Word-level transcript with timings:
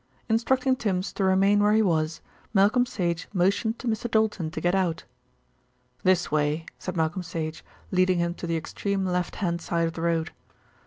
Instructing 0.27 0.75
Tims 0.75 1.13
to 1.13 1.23
remain 1.23 1.59
where 1.59 1.73
he 1.73 1.83
was, 1.83 2.21
Malcolm 2.55 2.87
Sage 2.87 3.27
motioned 3.33 3.77
to 3.77 3.87
Mr. 3.87 4.09
Doulton 4.09 4.49
to 4.49 4.59
get 4.59 4.73
out. 4.73 5.03
"This 6.01 6.31
way," 6.31 6.65
said 6.79 6.97
Malcolm 6.97 7.21
Sage, 7.21 7.63
leading 7.91 8.17
him 8.17 8.33
to 8.33 8.47
the 8.47 8.57
extreme 8.57 9.05
left 9.05 9.35
hand 9.35 9.61
side 9.61 9.85
of 9.89 9.93
the 9.93 10.01
road. 10.01 10.31